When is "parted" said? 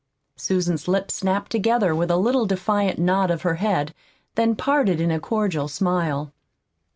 4.55-4.99